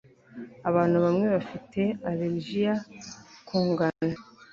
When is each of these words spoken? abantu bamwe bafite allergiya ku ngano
abantu 0.69 0.97
bamwe 1.05 1.25
bafite 1.35 1.81
allergiya 2.09 2.73
ku 3.47 3.57
ngano 3.69 4.15